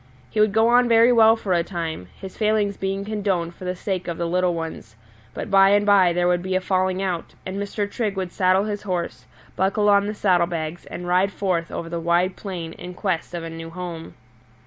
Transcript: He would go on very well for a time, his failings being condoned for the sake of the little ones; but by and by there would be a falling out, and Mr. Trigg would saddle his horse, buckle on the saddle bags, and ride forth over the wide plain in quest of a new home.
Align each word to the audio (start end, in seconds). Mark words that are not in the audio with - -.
He 0.31 0.39
would 0.39 0.51
go 0.51 0.67
on 0.67 0.89
very 0.89 1.13
well 1.13 1.35
for 1.35 1.53
a 1.53 1.63
time, 1.63 2.07
his 2.19 2.35
failings 2.35 2.75
being 2.75 3.05
condoned 3.05 3.53
for 3.53 3.65
the 3.65 3.75
sake 3.75 4.07
of 4.07 4.17
the 4.17 4.25
little 4.25 4.55
ones; 4.55 4.95
but 5.35 5.51
by 5.51 5.69
and 5.69 5.85
by 5.85 6.11
there 6.11 6.27
would 6.27 6.41
be 6.41 6.55
a 6.55 6.59
falling 6.59 7.03
out, 7.03 7.35
and 7.45 7.57
Mr. 7.57 7.87
Trigg 7.87 8.17
would 8.17 8.31
saddle 8.31 8.63
his 8.63 8.81
horse, 8.81 9.25
buckle 9.55 9.89
on 9.89 10.07
the 10.07 10.15
saddle 10.15 10.47
bags, 10.47 10.87
and 10.87 11.07
ride 11.07 11.31
forth 11.31 11.69
over 11.69 11.87
the 11.87 11.99
wide 11.99 12.35
plain 12.35 12.73
in 12.73 12.95
quest 12.95 13.35
of 13.35 13.43
a 13.43 13.49
new 13.51 13.69
home. 13.69 14.15